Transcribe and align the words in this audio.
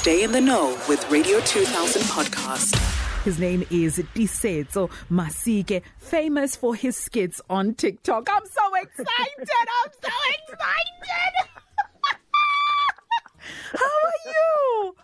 Stay 0.00 0.22
in 0.24 0.32
the 0.32 0.40
know 0.40 0.78
with 0.88 1.06
Radio 1.10 1.40
2000 1.40 2.00
podcast. 2.04 2.74
His 3.22 3.38
name 3.38 3.66
is 3.70 3.98
Tiisetso 3.98 4.90
Masike, 5.10 5.82
famous 5.98 6.56
for 6.56 6.74
his 6.74 6.96
skits 6.96 7.38
on 7.50 7.74
TikTok. 7.74 8.26
I'm 8.32 8.46
so 8.46 8.74
excited. 8.76 9.06
I'm 9.38 9.92
so 10.02 10.08
excited. 10.48 11.34
How 13.74 13.84
are 13.84 14.20
you? 14.24 14.96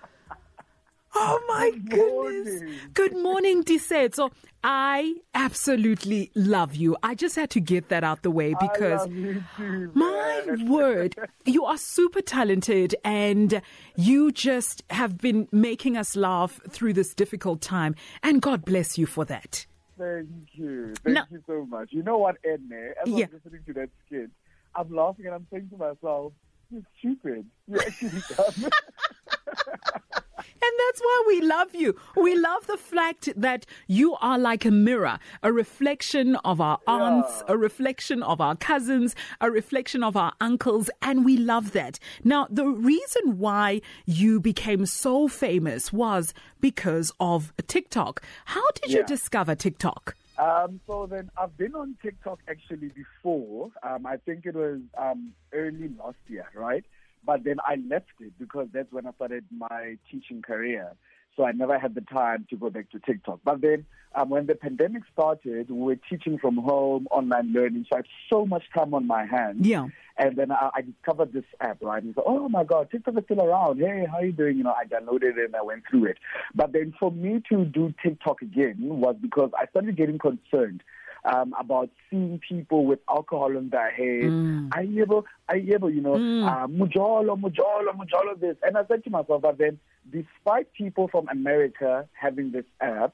Oh 1.18 1.40
my 1.48 1.70
Good 1.70 1.88
goodness. 1.88 2.60
morning. 2.60 2.78
Good 2.92 3.16
morning, 3.16 3.64
Tiisetso. 3.64 4.30
I 4.62 5.14
absolutely 5.34 6.30
love 6.34 6.74
you. 6.74 6.96
I 7.02 7.14
just 7.14 7.36
had 7.36 7.50
to 7.50 7.60
get 7.60 7.88
that 7.88 8.04
out 8.04 8.22
the 8.22 8.30
way 8.30 8.54
because 8.60 9.00
I 9.00 9.04
love 9.04 9.12
you 9.12 9.44
too, 9.56 9.92
my 9.94 10.56
word, 10.68 11.14
you 11.44 11.64
are 11.64 11.78
super 11.78 12.20
talented 12.20 12.94
and 13.04 13.62
you 13.96 14.30
just 14.32 14.82
have 14.90 15.16
been 15.18 15.48
making 15.52 15.96
us 15.96 16.16
laugh 16.16 16.60
through 16.68 16.92
this 16.94 17.14
difficult 17.14 17.60
time. 17.62 17.94
And 18.22 18.42
God 18.42 18.64
bless 18.64 18.98
you 18.98 19.06
for 19.06 19.24
that. 19.24 19.64
Thank 19.98 20.26
you. 20.52 20.94
Thank 21.02 21.18
you 21.30 21.42
so 21.46 21.64
much. 21.64 21.92
You 21.92 22.02
know 22.02 22.18
what, 22.18 22.36
Edna? 22.44 22.90
As 23.02 23.08
Yeah. 23.08 23.26
I 23.26 23.28
was 23.32 23.40
listening 23.44 23.62
to 23.68 23.72
that 23.74 23.88
skit, 24.04 24.30
I'm 24.74 24.94
laughing 24.94 25.26
and 25.26 25.34
I'm 25.34 25.46
saying 25.50 25.70
to 25.70 25.76
myself, 25.78 26.32
you're 26.70 26.82
stupid. 26.98 27.46
You're 27.68 27.80
actually 27.80 28.22
dumb. 28.36 28.70
And 30.38 30.72
that's 30.86 31.00
why 31.00 31.24
we 31.26 31.40
love 31.40 31.74
you. 31.74 31.96
We 32.16 32.36
love 32.36 32.66
the 32.66 32.76
fact 32.76 33.28
that 33.36 33.66
you 33.86 34.16
are 34.16 34.38
like 34.38 34.64
a 34.64 34.70
mirror, 34.70 35.18
a 35.42 35.52
reflection 35.52 36.36
of 36.36 36.60
our 36.60 36.78
aunts, 36.86 37.42
Yeah. 37.46 37.54
a 37.54 37.56
reflection 37.56 38.22
of 38.22 38.40
our 38.40 38.56
cousins, 38.56 39.14
a 39.40 39.50
reflection 39.50 40.02
of 40.02 40.16
our 40.16 40.32
uncles, 40.40 40.90
and 41.02 41.24
we 41.24 41.36
love 41.36 41.72
that. 41.72 41.98
Now, 42.24 42.46
the 42.50 42.66
reason 42.66 43.38
why 43.38 43.80
you 44.04 44.40
became 44.40 44.86
so 44.86 45.28
famous 45.28 45.92
was 45.92 46.34
because 46.60 47.12
of 47.20 47.52
TikTok. 47.66 48.22
How 48.46 48.62
did 48.82 48.92
you 48.92 49.04
discover 49.04 49.54
TikTok? 49.54 50.14
Um, 50.38 50.80
so 50.86 51.06
then 51.06 51.30
I've 51.38 51.56
been 51.56 51.74
on 51.74 51.96
TikTok 52.02 52.40
actually 52.46 52.88
before. 52.88 53.70
Um, 53.82 54.04
I 54.04 54.18
think 54.18 54.44
it 54.44 54.54
was 54.54 54.80
um, 54.98 55.32
early 55.52 55.88
last 55.98 56.18
year, 56.28 56.46
right? 56.54 56.84
But 57.26 57.44
then 57.44 57.56
I 57.66 57.76
left 57.88 58.06
it 58.20 58.32
because 58.38 58.68
that's 58.72 58.90
when 58.92 59.06
I 59.06 59.12
started 59.12 59.44
my 59.50 59.96
teaching 60.10 60.42
career. 60.42 60.92
So 61.36 61.44
I 61.44 61.52
never 61.52 61.78
had 61.78 61.94
the 61.94 62.00
time 62.00 62.46
to 62.48 62.56
go 62.56 62.70
back 62.70 62.90
to 62.92 62.98
TikTok. 62.98 63.40
But 63.44 63.60
then 63.60 63.84
um, 64.14 64.30
when 64.30 64.46
the 64.46 64.54
pandemic 64.54 65.02
started, 65.12 65.68
we 65.70 65.78
were 65.78 65.96
teaching 66.08 66.38
from 66.38 66.56
home, 66.56 67.06
online 67.10 67.52
learning. 67.52 67.84
So 67.90 67.96
I 67.96 67.98
had 67.98 68.06
so 68.32 68.46
much 68.46 68.62
time 68.74 68.94
on 68.94 69.06
my 69.06 69.26
hands. 69.26 69.66
Yeah. 69.66 69.88
And 70.16 70.36
then 70.36 70.50
I, 70.50 70.70
I 70.74 70.80
discovered 70.80 71.34
this 71.34 71.44
app, 71.60 71.82
right? 71.82 72.02
And 72.02 72.14
so, 72.14 72.22
oh 72.24 72.48
my 72.48 72.64
God, 72.64 72.88
TikTok 72.90 73.18
is 73.18 73.24
still 73.24 73.42
around. 73.42 73.80
Hey, 73.80 74.06
how 74.10 74.18
are 74.18 74.24
you 74.24 74.32
doing? 74.32 74.56
You 74.56 74.64
know, 74.64 74.72
I 74.72 74.86
downloaded 74.86 75.36
it 75.36 75.44
and 75.44 75.56
I 75.56 75.62
went 75.62 75.82
through 75.90 76.06
it. 76.06 76.18
But 76.54 76.72
then 76.72 76.94
for 76.98 77.12
me 77.12 77.42
to 77.52 77.66
do 77.66 77.92
TikTok 78.02 78.40
again 78.40 78.76
was 78.78 79.16
because 79.20 79.50
I 79.58 79.66
started 79.66 79.94
getting 79.96 80.18
concerned 80.18 80.82
um, 81.26 81.54
about 81.58 81.90
seeing 82.08 82.40
people 82.48 82.86
with 82.86 83.00
alcohol 83.10 83.56
in 83.56 83.68
their 83.70 83.90
head. 83.90 84.30
I 84.72 84.82
able, 85.00 85.26
I 85.48 85.56
able, 85.74 85.90
you 85.90 86.00
know, 86.00 86.14
uh, 86.46 86.66
mujolo, 86.66 87.38
mujolo, 87.38 87.90
mujolo 87.94 88.40
this. 88.40 88.56
And 88.62 88.76
I 88.78 88.86
said 88.86 89.04
to 89.04 89.10
myself, 89.10 89.42
but 89.42 89.58
then 89.58 89.78
despite 90.10 90.72
people 90.72 91.08
from 91.08 91.28
America 91.28 92.08
having 92.12 92.52
this 92.52 92.64
app, 92.80 93.12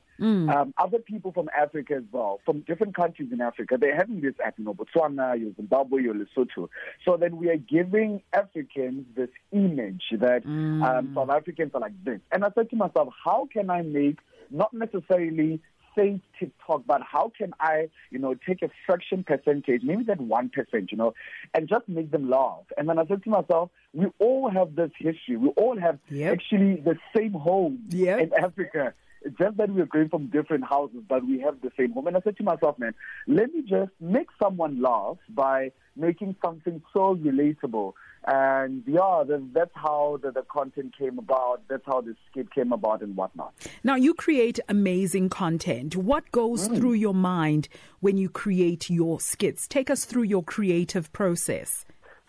um, 0.51 0.75
other 0.79 0.99
people 0.99 1.33
from 1.33 1.49
Africa 1.59 1.95
as 1.97 2.05
well, 2.13 2.41
from 2.45 2.61
different 2.61 2.95
countries 2.95 3.31
in 3.33 3.41
Africa, 3.41 3.77
they're 3.81 3.97
having 3.97 4.21
this 4.21 4.35
app, 4.45 4.55
you 4.59 4.65
know, 4.65 4.75
Botswana, 4.75 5.41
your 5.41 5.53
Zimbabwe, 5.57 6.03
your 6.03 6.15
Lesotho. 6.15 6.69
So 7.05 7.17
then 7.17 7.39
we 7.39 7.49
are 7.49 7.57
giving 7.57 8.23
Africans 8.33 9.07
this 9.17 9.31
image 9.53 10.05
that 10.13 10.45
um, 10.47 11.13
South 11.15 11.31
Africans 11.31 11.73
are 11.75 11.81
like 11.81 12.05
this. 12.05 12.21
And 12.31 12.45
I 12.45 12.51
said 12.55 12.71
to 12.71 12.77
myself, 12.77 13.09
how 13.25 13.49
can 13.53 13.71
I 13.71 13.83
make 13.83 14.19
not 14.51 14.73
necessarily 14.75 15.61
say 15.97 16.21
TikTok, 16.39 16.83
but 16.87 17.03
how 17.03 17.33
can 17.37 17.53
I, 17.61 17.89
you 18.11 18.19
know, 18.19 18.35
take 18.35 18.63
a 18.63 18.71
fraction 18.87 19.25
percentage, 19.25 19.83
maybe 19.83 20.05
that 20.05 20.21
one 20.21 20.49
percent, 20.49 20.91
you 20.93 20.99
know, 20.99 21.15
and 21.55 21.69
just 21.69 21.89
make 21.89 22.11
them 22.11 22.29
laugh. 22.31 22.65
And 22.77 22.89
then 22.89 22.99
I 22.99 23.07
said 23.07 23.23
to 23.25 23.31
myself, 23.31 23.71
we 23.93 24.07
all 24.19 24.51
have 24.51 24.75
this 24.75 24.91
history. 24.99 25.37
We 25.37 25.49
all 25.51 25.79
have 25.79 25.99
Yep. 26.11 26.33
actually 26.33 26.77
the 26.81 26.97
same 27.17 27.33
home 27.33 27.85
Yep. 27.91 28.21
in 28.21 28.33
Africa. 28.35 28.95
It's 29.25 29.37
just 29.39 29.57
that 29.57 29.71
we're 29.71 29.87
going 29.87 30.09
from 30.09 30.29
different 30.29 30.65
houses, 30.65 31.03
but 31.09 31.27
we 31.27 31.41
have 31.41 31.61
the 31.61 31.71
same 31.79 31.93
home. 31.93 32.07
And 32.07 32.17
I 32.17 32.21
said 32.23 32.37
to 32.39 32.43
myself, 32.43 32.79
man, 32.79 32.95
let 33.27 33.53
me 33.53 33.63
just 33.63 33.93
make 34.01 34.29
someone 34.43 34.83
laugh 34.83 35.19
by 35.29 35.73
making 35.97 36.37
something 36.45 36.83
so 36.93 37.17
relatable. 37.17 37.93
And 38.25 38.85
yeah, 38.87 39.25
that's 39.53 39.71
how 39.75 40.19
the, 40.23 40.31
the 40.31 40.43
content 40.43 40.95
came 40.97 41.19
about. 41.19 41.63
That's 41.69 41.83
how 41.85 42.01
the 42.01 42.15
skit 42.31 42.53
came 42.55 42.73
about 42.73 43.03
and 43.03 43.17
whatnot. 43.17 43.53
Now, 43.83 43.97
you 43.97 44.15
create 44.15 44.61
amazing 44.69 45.29
content. 45.29 45.97
What 45.97 46.31
goes 46.31 46.69
mm. 46.69 46.77
through 46.77 46.95
your 46.95 47.15
mind 47.15 47.69
when 48.01 48.17
you 48.17 48.29
create 48.29 48.89
your 48.91 49.21
skits? 49.21 49.67
Take 49.67 49.91
us 49.91 50.05
through 50.05 50.23
your 50.25 50.45
creative 50.45 51.13
process. 51.13 51.85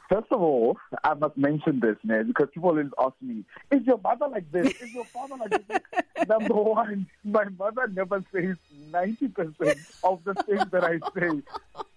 First 0.09 0.27
of 0.31 0.41
all, 0.41 0.77
I 1.03 1.13
must 1.13 1.37
mention 1.37 1.79
this, 1.79 1.95
man, 2.03 2.27
because 2.27 2.49
people 2.53 2.69
always 2.69 2.87
ask 2.99 3.15
me, 3.21 3.45
is 3.71 3.85
your 3.85 3.97
mother 3.99 4.27
like 4.27 4.51
this? 4.51 4.73
Is 4.81 4.93
your 4.93 5.05
father 5.05 5.35
like 5.37 5.67
this? 5.67 5.79
Number 6.27 6.53
one, 6.53 7.07
my 7.23 7.45
mother 7.57 7.87
never 7.87 8.23
says 8.33 8.57
90% 8.91 9.77
of 10.03 10.23
the 10.23 10.33
things 10.43 10.65
that 10.71 10.83
I 10.83 10.99
say. 11.17 11.41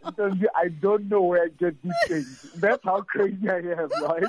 Because 0.05 0.35
I 0.55 0.69
don't 0.69 1.09
know 1.09 1.23
where 1.23 1.45
I 1.45 1.49
get 1.49 1.83
these 1.83 1.93
things. 2.07 2.53
That's 2.57 2.85
how 2.85 3.03
crazy 3.03 3.49
I 3.51 3.59
am, 3.59 3.89
right? 4.03 4.25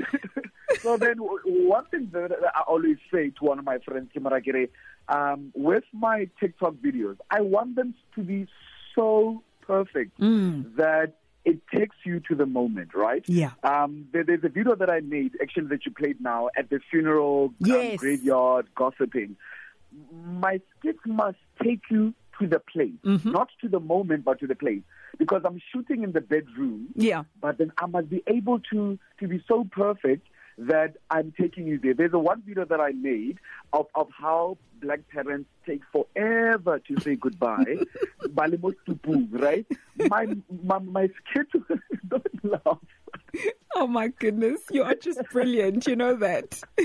so 0.80 0.96
then, 0.96 1.16
one 1.18 1.84
thing 1.86 2.08
that 2.12 2.32
I 2.54 2.60
always 2.68 2.98
say 3.12 3.30
to 3.30 3.44
one 3.44 3.58
of 3.58 3.64
my 3.64 3.78
friends, 3.78 4.10
Kimarakere, 4.14 4.68
um, 5.08 5.52
with 5.54 5.84
my 5.92 6.28
TikTok 6.38 6.74
videos, 6.74 7.16
I 7.30 7.40
want 7.40 7.74
them 7.76 7.94
to 8.14 8.22
be 8.22 8.46
so 8.94 9.42
perfect 9.62 10.18
that 10.18 11.14
it 11.44 11.58
takes 11.74 11.96
you 12.04 12.20
to 12.28 12.34
the 12.34 12.46
moment, 12.46 12.94
right? 12.94 13.24
Yeah. 13.26 13.50
Um, 13.64 14.06
there, 14.12 14.24
there's 14.24 14.44
a 14.44 14.48
video 14.48 14.74
that 14.76 14.90
I 14.90 15.00
made, 15.00 15.32
actually, 15.42 15.66
that 15.68 15.84
you 15.84 15.92
played 15.92 16.20
now 16.20 16.48
at 16.56 16.70
the 16.70 16.80
funeral 16.90 17.52
Yes. 17.58 17.92
um, 17.92 17.96
graveyard 17.96 18.66
gossiping. 18.74 19.36
My 20.24 20.60
skits 20.78 21.00
must 21.06 21.38
take 21.62 21.82
you 21.90 22.14
to 22.40 22.46
the 22.46 22.60
place, 22.60 22.92
Mm-hmm. 23.04 23.30
not 23.32 23.48
to 23.60 23.68
the 23.68 23.80
moment, 23.80 24.24
but 24.24 24.40
to 24.40 24.46
the 24.46 24.54
place. 24.54 24.82
Because 25.18 25.42
I'm 25.44 25.60
shooting 25.72 26.02
in 26.04 26.12
the 26.12 26.20
bedroom, 26.22 26.88
Yeah. 26.94 27.24
but 27.40 27.58
then 27.58 27.72
I 27.78 27.86
must 27.86 28.08
be 28.08 28.22
able 28.26 28.60
to 28.72 28.98
to 29.20 29.28
be 29.28 29.42
so 29.46 29.64
perfect 29.70 30.26
that 30.58 30.96
I'm 31.10 31.32
taking 31.38 31.66
you 31.66 31.78
there. 31.78 31.94
There's 31.94 32.12
a 32.12 32.18
one 32.18 32.42
video 32.42 32.64
that 32.64 32.80
I 32.80 32.92
made 32.92 33.38
of, 33.72 33.86
of 33.94 34.08
how 34.16 34.58
black 34.80 35.00
parents 35.08 35.48
take 35.66 35.82
forever 35.92 36.78
to 36.78 37.00
say 37.00 37.16
goodbye. 37.16 37.78
Balimo 38.28 38.72
tupu, 38.86 39.28
right? 39.30 39.66
My 40.08 40.26
my 40.62 40.78
my 40.78 41.08
skit 41.30 41.48
don't 42.08 42.44
laugh. 42.44 42.78
Oh 43.74 43.86
my 43.86 44.08
goodness, 44.08 44.60
you 44.70 44.82
are 44.82 44.94
just 44.94 45.22
brilliant. 45.30 45.86
You 45.86 45.96
know 45.96 46.16
that. 46.16 46.62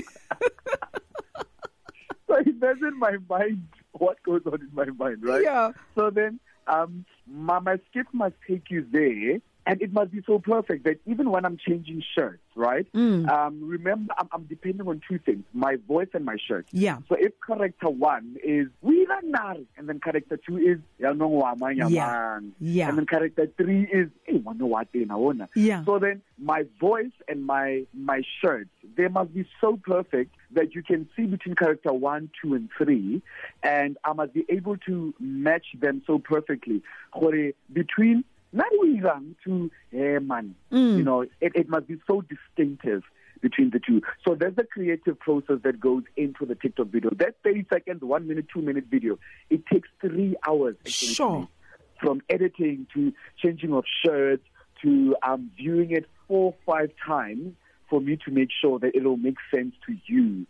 So 2.28 2.36
imagine 2.36 2.98
my 2.98 3.16
mind, 3.28 3.66
what 3.92 4.22
goes 4.22 4.42
on 4.46 4.60
in 4.60 4.68
my 4.72 4.84
mind, 4.84 5.24
right? 5.24 5.42
Yeah. 5.42 5.70
So 5.96 6.10
then, 6.10 6.38
um, 6.66 7.04
my, 7.26 7.58
my 7.58 7.78
skit 7.88 8.06
must 8.12 8.34
take 8.46 8.70
you 8.70 8.86
there, 8.92 9.40
and 9.68 9.82
it 9.82 9.92
must 9.92 10.10
be 10.10 10.22
so 10.26 10.38
perfect 10.38 10.84
that 10.84 10.98
even 11.04 11.30
when 11.30 11.44
I'm 11.44 11.58
changing 11.58 12.02
shirts, 12.14 12.42
right? 12.56 12.90
Mm. 12.94 13.28
Um, 13.28 13.60
remember, 13.68 14.14
I'm, 14.16 14.28
I'm 14.32 14.44
depending 14.44 14.88
on 14.88 15.02
two 15.06 15.18
things: 15.18 15.44
my 15.52 15.76
voice 15.86 16.08
and 16.14 16.24
my 16.24 16.38
shirt. 16.48 16.66
Yeah. 16.72 16.98
So 17.08 17.16
if 17.16 17.32
character 17.46 17.90
one 17.90 18.36
is 18.42 18.68
we 18.80 19.06
and 19.76 19.88
then 19.88 20.00
character 20.00 20.38
two 20.38 20.56
is 20.56 20.78
Yanongwama 21.00 21.74
Yeah. 21.90 22.40
Yeah. 22.60 22.88
and 22.88 22.98
then 22.98 23.06
character 23.06 23.46
three 23.58 23.82
is 23.82 24.08
hey, 24.24 24.38
wano 24.38 24.62
what 24.62 24.88
na 24.94 25.16
ona. 25.16 25.48
Yeah. 25.54 25.84
So 25.84 25.98
then 25.98 26.22
my 26.38 26.64
voice 26.80 27.12
and 27.28 27.44
my 27.44 27.84
my 27.92 28.22
shirts 28.40 28.70
they 28.96 29.08
must 29.08 29.34
be 29.34 29.46
so 29.60 29.78
perfect 29.82 30.34
that 30.52 30.74
you 30.74 30.82
can 30.82 31.08
see 31.14 31.24
between 31.26 31.54
character 31.54 31.92
one, 31.92 32.30
two, 32.42 32.54
and 32.54 32.70
three, 32.76 33.22
and 33.62 33.98
I 34.04 34.12
must 34.14 34.32
be 34.32 34.46
able 34.48 34.76
to 34.78 35.14
match 35.20 35.66
them 35.78 36.02
so 36.06 36.18
perfectly. 36.18 36.82
Gore, 37.12 37.52
Between 38.52 39.00
Nariwirang 39.02 39.34
to 39.44 39.70
Herman, 39.92 40.54
you 40.70 41.02
know, 41.02 41.22
it, 41.22 41.52
it 41.54 41.68
must 41.68 41.86
be 41.86 41.96
so 42.06 42.22
distinctive 42.22 43.02
between 43.40 43.70
the 43.70 43.78
two. 43.78 44.02
So 44.26 44.34
there's 44.34 44.58
a 44.58 44.64
creative 44.64 45.18
process 45.20 45.58
that 45.62 45.78
goes 45.78 46.02
into 46.16 46.44
the 46.44 46.54
TikTok 46.54 46.88
video. 46.88 47.10
That 47.16 47.36
30 47.44 47.66
second, 47.72 48.02
one 48.02 48.26
minute, 48.26 48.46
two 48.52 48.62
minute 48.62 48.86
video, 48.90 49.18
it 49.50 49.64
takes 49.66 49.88
three 50.00 50.36
hours. 50.46 50.76
actually 50.80 51.14
Sure. 51.14 51.48
from 52.00 52.20
editing 52.28 52.86
to 52.94 53.12
changing 53.42 53.72
of 53.72 53.84
shirts 54.04 54.44
to 54.82 55.16
um, 55.22 55.50
viewing 55.56 55.90
it 55.90 56.06
four 56.26 56.54
five 56.66 56.90
times 57.06 57.54
for 57.90 58.00
me 58.00 58.16
to 58.24 58.30
make 58.30 58.48
sure 58.60 58.78
that 58.78 58.94
it'll 58.94 59.16
make 59.16 59.36
sense 59.54 59.74
to 59.86 59.96
you 60.06 60.46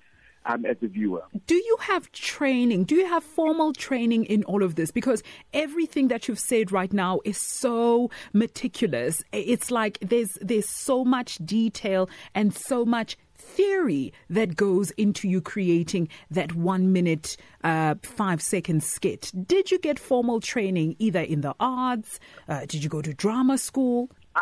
um, 0.49 0.65
as 0.65 0.77
a 0.83 0.89
viewer. 0.89 1.23
Do 1.47 1.55
you 1.55 1.77
have 1.81 2.11
training? 2.13 2.85
Do 2.85 2.95
you 2.95 3.07
have 3.07 3.23
formal 3.23 3.73
training 3.73 4.25
in 4.25 4.43
all 4.45 4.63
of 4.63 4.75
this? 4.75 4.91
Because 4.91 5.23
everything 5.53 6.09
that 6.09 6.27
you've 6.27 6.39
said 6.39 6.73
right 6.73 6.93
now 6.93 7.21
is 7.25 7.39
so 7.39 8.11
meticulous. 8.33 9.23
It's 9.33 9.71
like 9.71 9.99
there's 10.01 10.39
there's 10.41 10.69
so 10.69 11.05
much 11.05 11.37
detail 11.45 12.09
and 12.35 12.55
so 12.55 12.85
much 12.85 13.17
theory 13.37 14.13
that 14.29 14.57
goes 14.57 14.91
into 14.93 15.29
you 15.29 15.41
creating 15.41 16.09
that 16.31 16.55
one 16.55 16.93
minute, 16.93 17.37
uh, 17.65 17.95
five 18.03 18.43
second 18.43 18.83
skit. 18.83 19.31
Did 19.47 19.71
you 19.71 19.79
get 19.79 19.99
formal 19.99 20.41
training 20.41 20.97
either 20.99 21.21
in 21.21 21.43
the 21.43 21.55
arts? 21.61 22.19
Uh, 22.49 22.61
did 22.67 22.83
you 22.83 22.89
go 22.91 23.01
to 23.01 23.15
drama 23.15 23.57
school? 23.59 24.11
Uh, 24.35 24.41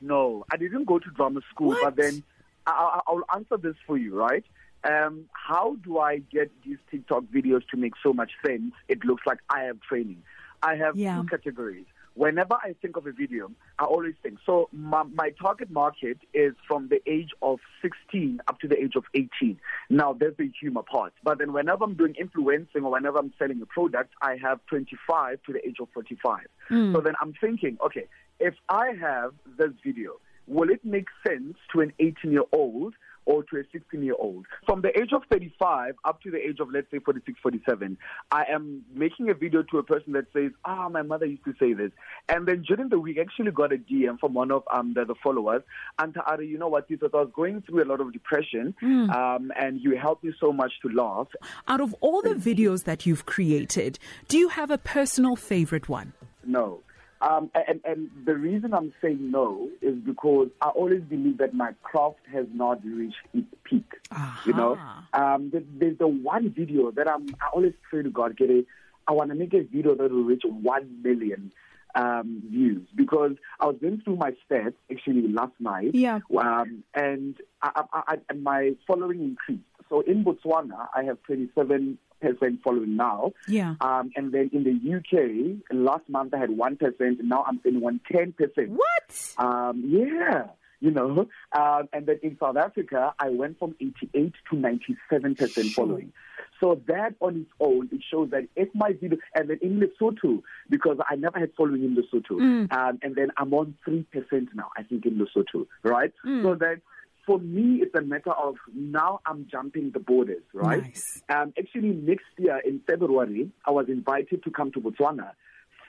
no, 0.00 0.44
I 0.52 0.56
didn't 0.56 0.84
go 0.84 0.98
to 0.98 1.10
drama 1.10 1.40
school, 1.50 1.68
What? 1.68 1.82
but 1.82 1.96
then 1.96 2.22
I, 2.66 2.70
I, 2.70 3.00
I'll 3.08 3.24
answer 3.34 3.56
this 3.56 3.74
for 3.86 3.96
you, 3.98 4.14
right? 4.14 4.44
Um, 4.84 5.24
how 5.32 5.76
do 5.82 5.98
I 5.98 6.18
get 6.18 6.50
these 6.64 6.76
TikTok 6.90 7.24
videos 7.34 7.66
to 7.70 7.76
make 7.76 7.94
so 8.02 8.12
much 8.12 8.32
sense? 8.46 8.72
It 8.88 9.04
looks 9.04 9.22
like 9.26 9.38
I 9.48 9.62
have 9.62 9.80
training. 9.80 10.22
I 10.62 10.76
have 10.76 10.96
Yeah. 10.96 11.16
two 11.16 11.24
categories. 11.26 11.86
Whenever 12.14 12.54
I 12.54 12.74
think 12.80 12.96
of 12.96 13.06
a 13.08 13.12
video, 13.12 13.50
I 13.80 13.84
always 13.86 14.14
think. 14.22 14.38
So 14.46 14.68
my, 14.72 15.02
my 15.02 15.30
target 15.30 15.68
market 15.70 16.18
is 16.32 16.54
from 16.68 16.86
the 16.88 17.02
age 17.10 17.30
of 17.42 17.58
16 17.82 18.40
up 18.46 18.60
to 18.60 18.68
the 18.68 18.80
age 18.80 18.94
of 18.94 19.02
18. 19.14 19.58
Now 19.90 20.12
there's 20.12 20.36
the 20.36 20.48
humor 20.60 20.82
part, 20.82 21.12
but 21.24 21.38
then 21.38 21.52
whenever 21.52 21.82
I'm 21.82 21.94
doing 21.94 22.14
influencing 22.14 22.84
or 22.84 22.92
whenever 22.92 23.18
I'm 23.18 23.32
selling 23.36 23.60
a 23.62 23.66
product, 23.66 24.12
I 24.22 24.36
have 24.40 24.60
25 24.66 25.42
to 25.46 25.52
the 25.52 25.66
age 25.66 25.78
of 25.80 25.88
45. 25.92 26.46
So 26.92 27.00
then 27.00 27.14
I'm 27.20 27.32
thinking, 27.40 27.78
okay, 27.84 28.06
if 28.38 28.54
I 28.68 28.92
have 29.00 29.32
this 29.58 29.72
video, 29.84 30.12
will 30.46 30.70
it 30.70 30.84
make 30.84 31.06
sense 31.26 31.56
to 31.72 31.80
an 31.80 31.92
18 31.98 32.30
year 32.30 32.44
old 32.52 32.94
or 33.26 33.42
to 33.44 33.56
a 33.56 33.62
16 33.72 34.02
year 34.02 34.14
old? 34.18 34.46
From 34.66 34.82
the 34.82 34.88
age 34.98 35.10
of 35.12 35.22
35 35.30 35.94
up 36.04 36.22
to 36.22 36.30
the 36.30 36.38
age 36.38 36.60
of, 36.60 36.70
let's 36.72 36.90
say, 36.90 36.98
46, 36.98 37.38
47, 37.42 37.96
I 38.30 38.44
am 38.50 38.84
making 38.94 39.30
a 39.30 39.34
video 39.34 39.62
to 39.62 39.78
a 39.78 39.82
person 39.82 40.12
that 40.12 40.26
says, 40.32 40.52
ah, 40.64 40.88
my 40.88 41.02
mother 41.02 41.26
used 41.26 41.44
to 41.44 41.54
say 41.58 41.72
this. 41.72 41.90
And 42.28 42.46
then 42.46 42.62
during 42.62 42.88
the 42.88 42.98
week, 42.98 43.18
I 43.18 43.22
actually 43.22 43.50
got 43.50 43.72
a 43.72 43.76
DM 43.76 44.18
from 44.18 44.34
one 44.34 44.50
of 44.50 44.62
um, 44.72 44.94
the, 44.94 45.04
the 45.04 45.14
followers. 45.22 45.62
And 45.98 46.16
Ari, 46.26 46.48
you 46.48 46.58
know 46.58 46.68
what, 46.68 46.88
Tito, 46.88 47.08
I 47.12 47.16
was 47.16 47.30
going 47.34 47.62
through 47.62 47.82
a 47.82 47.86
lot 47.86 48.00
of 48.00 48.12
depression 48.12 48.74
um, 48.82 49.52
and 49.56 49.80
you 49.80 49.96
helped 49.96 50.24
me 50.24 50.32
so 50.40 50.52
much 50.52 50.72
to 50.82 50.88
laugh. 50.88 51.28
Out 51.68 51.80
of 51.80 51.94
all 52.00 52.22
the 52.22 52.34
videos 52.34 52.84
that 52.84 53.06
you've 53.06 53.26
created, 53.26 53.98
do 54.28 54.38
you 54.38 54.48
have 54.48 54.70
a 54.70 54.78
personal 54.78 55.36
favorite 55.36 55.88
one? 55.88 56.12
No. 56.44 56.80
Um, 57.20 57.50
and, 57.54 57.80
and 57.84 58.10
the 58.26 58.34
reason 58.34 58.74
I'm 58.74 58.92
saying 59.00 59.30
no 59.30 59.70
is 59.80 59.94
because 59.96 60.48
I 60.60 60.68
always 60.70 61.00
believe 61.02 61.38
that 61.38 61.54
my 61.54 61.72
craft 61.82 62.18
has 62.32 62.46
not 62.52 62.84
reached 62.84 63.16
its 63.32 63.46
peak. 63.64 63.84
uh, 64.10 64.36
You 64.44 64.52
know, 64.52 64.78
um, 65.14 65.50
there- 65.50 65.62
there's 65.78 65.96
the 65.98 66.08
one 66.08 66.50
video 66.50 66.90
that 66.90 67.08
I'm. 67.08 67.26
I 67.40 67.46
always 67.54 67.72
pray 67.88 68.02
to 68.02 68.10
God, 68.10 68.36
get 68.36 68.50
it. 68.50 68.66
I 69.06 69.12
want 69.12 69.30
to 69.30 69.36
make 69.36 69.54
a 69.54 69.62
video 69.62 69.94
that 69.94 70.10
will 70.10 70.24
reach 70.24 70.42
one 70.44 71.02
million 71.02 71.52
um, 71.94 72.42
views 72.50 72.86
because 72.94 73.36
I 73.60 73.66
was 73.66 73.76
going 73.80 74.00
through 74.00 74.16
my 74.16 74.32
stats 74.50 74.74
actually 74.90 75.28
last 75.28 75.52
night. 75.60 75.94
Yeah. 75.94 76.20
Um, 76.36 76.82
and 76.94 77.36
I, 77.62 77.84
I, 77.92 78.02
I, 78.08 78.18
and 78.28 78.42
my 78.42 78.74
following 78.86 79.20
increased. 79.22 79.62
So 79.88 80.00
in 80.00 80.24
Botswana, 80.24 80.88
I 80.94 81.04
have 81.04 81.22
27 81.24 81.98
percent 82.20 82.60
following 82.62 82.96
now. 82.96 83.32
Yeah. 83.48 83.74
Um, 83.80 84.10
and 84.16 84.32
then 84.32 84.50
in 84.52 84.64
the 84.64 84.96
UK, 84.96 85.74
last 85.74 86.08
month 86.08 86.34
I 86.34 86.38
had 86.38 86.50
1%, 86.50 87.00
and 87.00 87.28
now 87.28 87.44
I'm 87.46 87.60
in 87.64 87.80
110%. 87.80 88.68
What? 88.68 89.34
Um, 89.38 89.84
yeah, 89.86 90.44
you 90.80 90.90
know. 90.90 91.26
Um, 91.52 91.88
and 91.92 92.06
then 92.06 92.18
in 92.22 92.36
South 92.40 92.56
Africa, 92.56 93.14
I 93.18 93.30
went 93.30 93.58
from 93.58 93.74
88 93.80 94.32
to 94.50 94.56
97% 94.56 95.72
following. 95.72 96.12
So 96.60 96.80
that 96.86 97.14
on 97.20 97.36
its 97.36 97.50
own, 97.60 97.88
it 97.92 98.00
shows 98.10 98.30
that 98.30 98.46
if 98.56 98.68
my 98.74 98.92
video, 98.92 99.18
and 99.34 99.50
then 99.50 99.58
in 99.60 99.80
Lesotho, 99.80 100.42
because 100.70 100.98
I 101.10 101.16
never 101.16 101.38
had 101.38 101.50
following 101.56 101.84
in 101.84 101.96
Lesotho, 101.96 102.40
um, 102.72 102.98
and 103.02 103.16
then 103.16 103.32
I'm 103.36 103.52
on 103.52 103.74
3% 103.86 104.06
now, 104.54 104.70
I 104.76 104.82
think, 104.84 105.04
in 105.04 105.18
Lesotho, 105.18 105.66
right? 105.82 106.12
So 106.42 106.54
that 106.54 106.80
for 107.26 107.38
me, 107.38 107.80
it's 107.82 107.94
a 107.94 108.02
matter 108.02 108.32
of 108.32 108.56
now 108.74 109.20
I'm 109.26 109.46
jumping 109.50 109.90
the 109.92 109.98
borders, 109.98 110.42
right? 110.52 110.82
Nice. 110.82 111.22
Um, 111.28 111.52
actually, 111.58 111.90
next 111.90 112.26
year 112.38 112.60
in 112.64 112.80
February, 112.86 113.50
I 113.64 113.70
was 113.70 113.86
invited 113.88 114.44
to 114.44 114.50
come 114.50 114.72
to 114.72 114.80
Botswana 114.80 115.32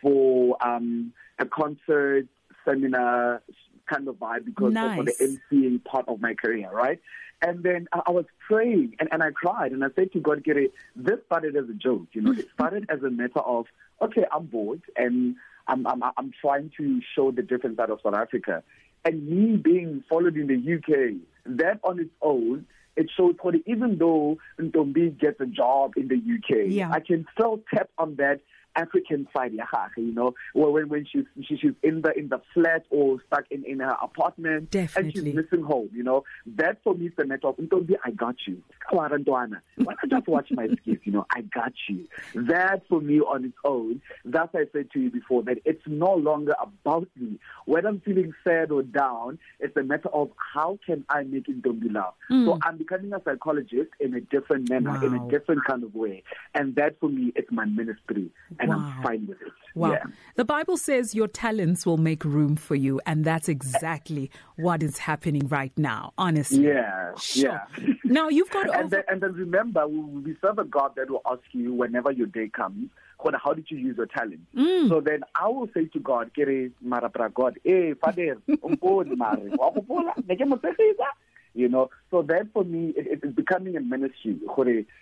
for 0.01 0.57
um, 0.65 1.13
a 1.39 1.45
concert, 1.45 2.27
seminar 2.63 3.41
kind 3.87 4.07
of 4.07 4.15
vibe 4.15 4.45
because 4.45 4.75
of 4.75 4.95
for 4.95 5.03
the 5.03 5.13
Nice. 5.19 5.39
emceeing 5.51 5.83
part 5.83 6.07
of 6.07 6.19
my 6.21 6.33
career, 6.33 6.69
right? 6.71 6.99
And 7.41 7.63
then 7.63 7.88
I 7.93 8.01
I 8.07 8.11
was 8.11 8.25
praying 8.47 8.95
and, 8.99 9.09
and 9.11 9.21
I 9.21 9.31
cried 9.31 9.71
and 9.71 9.83
I 9.83 9.88
said 9.95 10.11
to 10.13 10.19
God, 10.19 10.43
Gary, 10.43 10.71
this 10.95 11.19
started 11.27 11.55
as 11.55 11.69
a 11.69 11.73
joke, 11.73 12.07
you 12.13 12.21
know, 12.21 12.31
it 12.31 12.47
started 12.53 12.85
as 12.89 13.03
a 13.03 13.09
matter 13.09 13.39
of, 13.39 13.65
okay, 14.01 14.25
I'm 14.31 14.45
bored 14.45 14.81
and 14.95 15.35
I'm, 15.67 15.85
I'm, 15.88 16.01
I'm 16.17 16.31
trying 16.39 16.71
to 16.77 17.01
show 17.15 17.31
the 17.31 17.41
different 17.41 17.77
side 17.77 17.89
of 17.89 17.99
South 18.03 18.13
Africa. 18.15 18.63
And 19.05 19.27
me 19.27 19.55
being 19.55 20.03
followed 20.09 20.35
in 20.35 20.47
the 20.47 20.55
UK, 20.75 21.13
that 21.45 21.79
on 21.83 21.99
its 21.99 22.09
own, 22.23 22.65
it 22.95 23.11
shows 23.15 23.35
for 23.39 23.53
even 23.67 23.97
though 23.99 24.37
Ntombi 24.59 25.17
gets 25.19 25.39
a 25.39 25.45
job 25.45 25.93
in 25.95 26.07
the 26.07 26.15
UK, 26.15 26.71
Yeah. 26.71 26.89
I 26.91 27.01
can 27.01 27.25
still 27.33 27.61
tap 27.73 27.89
on 27.99 28.15
that 28.15 28.41
African 28.75 29.27
side, 29.36 29.54
you 29.98 30.13
know, 30.13 30.33
where 30.54 30.69
when, 30.69 30.89
when 30.89 31.06
she's 31.06 31.25
she, 31.48 31.57
she's 31.57 31.74
in 31.83 32.01
the 32.01 32.18
in 32.18 32.30
the 32.30 32.42
flat 32.54 32.86
or 32.89 33.18
stuck 33.27 33.45
in, 33.51 33.63
in 33.66 33.80
her 33.80 33.95
apartment 34.01 34.72
Definitely. 34.72 35.19
and 35.19 35.27
she's 35.27 35.36
missing 35.36 35.66
home, 35.66 35.89
you 35.94 36.04
know. 36.04 36.24
That 36.45 36.80
for 36.83 36.94
me 36.94 37.07
is 37.07 37.13
the 37.18 37.25
matter 37.25 37.48
of 37.48 37.57
Ntombi, 37.57 37.95
I 38.04 38.12
got 38.12 38.36
you. 38.48 38.62
Why 38.92 39.07
not 39.07 40.10
just 40.10 40.27
watch 40.27 40.48
my 40.51 40.68
skits, 40.81 41.06
you 41.06 41.12
know, 41.12 41.25
I 41.31 41.42
got 41.42 41.74
you. 41.89 42.07
That 42.33 42.83
for 42.88 43.01
me 43.01 43.19
on 43.19 43.45
its 43.45 43.57
own, 43.63 44.01
that's 44.24 44.54
I 44.56 44.66
said 44.72 44.92
to 44.92 45.00
you 45.00 45.10
before, 45.10 45.44
that 45.44 45.57
it's 45.66 45.81
no 45.86 46.13
longer 46.13 46.56
about 46.62 47.07
me. 47.19 47.39
When 47.66 47.86
I'm 47.86 48.01
feeling 48.01 48.33
sad 48.44 48.72
or 48.72 48.83
down, 48.83 49.39
it's 49.60 49.75
a 49.77 49.83
matter 49.83 50.10
of 50.10 50.31
how 50.54 50.80
can 50.86 51.06
I 51.10 51.24
make 51.24 51.48
Ntombi 51.48 51.94
laugh. 51.94 52.13
So 52.30 52.54
hmm. 52.54 52.60
I'm 52.63 52.77
becoming 52.77 53.13
a 53.13 53.22
psychologist 53.24 53.92
in 54.00 54.13
a 54.13 54.22
different 54.22 54.69
manner, 54.69 55.04
in 55.06 55.16
a 55.16 55.30
different 55.30 55.66
kind 55.66 55.83
of 55.83 55.95
way. 55.95 56.24
And 56.54 56.75
that 56.75 57.00
for 57.00 57.10
me 57.10 57.31
is 57.36 57.45
my 57.51 57.66
ministry. 57.66 58.30
And 58.71 58.81
Wow. 58.81 58.94
I'm 58.97 59.03
fine 59.03 59.27
with 59.27 59.41
it. 59.41 59.51
Wow. 59.75 59.91
Yeah. 59.91 60.03
The 60.35 60.45
Bible 60.45 60.77
says 60.77 61.13
your 61.13 61.27
talents 61.27 61.85
will 61.85 61.97
make 61.97 62.23
room 62.23 62.56
for 62.56 62.75
you, 62.75 63.01
and 63.06 63.25
that's 63.25 63.50
exactly 63.50 64.31
what 64.56 64.81
is 64.81 64.97
happening 64.97 65.47
right 65.50 65.73
now, 65.77 66.13
honestly. 66.17 66.63
Yeah. 66.65 67.12
Sure. 67.19 67.62
Yeah. 67.77 67.94
Now, 68.06 68.29
you've 68.29 68.50
got 68.51 68.67
and, 68.67 68.75
over. 68.75 68.88
then, 68.88 69.03
and 69.09 69.21
then 69.21 69.33
remember, 69.33 69.85
we, 69.88 70.38
serve 70.41 70.59
a 70.59 70.63
God 70.63 70.94
that 70.95 71.09
will 71.09 71.23
ask 71.29 71.41
you 71.51 71.73
whenever 71.73 72.12
your 72.12 72.27
day 72.27 72.47
comes, 72.47 72.89
"Khona, 73.19 73.38
how 73.44 73.53
did 73.53 73.69
you 73.69 73.77
use 73.77 73.97
your 73.97 74.06
talent? 74.06 74.41
Mm. 74.56 74.88
So 74.88 75.01
then 75.01 75.23
I 75.35 75.47
will 75.50 75.67
say 75.73 75.85
to 75.85 76.00
God, 76.00 76.31
Kere, 76.33 76.69
Marapra 76.85 77.33
God, 77.33 77.57
eh, 77.65 77.94
Father, 78.00 78.38
umponi 78.47 79.17
mare, 79.17 79.50
wa 79.57 79.71
gopola, 79.71 80.13
ne 80.25 80.35
ke 80.38 80.47
mo 80.47 80.56
tshegisa?" 80.57 81.09
You 81.55 81.69
know, 81.69 81.89
so 82.11 82.21
that 82.23 82.47
for 82.53 82.63
me, 82.63 82.93
it, 82.97 83.07
it 83.07 83.27
is 83.27 83.33
becoming 83.33 83.75
a 83.77 83.81
ministry. 83.81 84.37